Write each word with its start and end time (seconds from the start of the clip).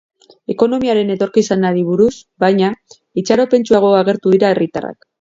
Ekonomiaren 0.53 1.11
etorkizunari 1.15 1.85
buruz, 1.91 2.09
baina, 2.47 2.73
itxaropentsuago 3.23 3.97
agertu 4.03 4.39
dira 4.39 4.55
herritarrak. 4.57 5.05